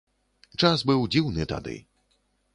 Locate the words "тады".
1.53-1.79